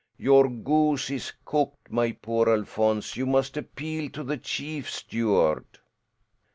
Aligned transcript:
Your 0.17 0.49
goose 0.49 1.11
is 1.11 1.31
cooked, 1.45 1.91
my 1.91 2.11
poor 2.13 2.49
Alphonse. 2.49 3.15
You 3.15 3.27
must 3.27 3.55
appeal 3.55 4.09
to 4.13 4.23
the 4.23 4.35
chief 4.37 4.89
steward." 4.89 5.65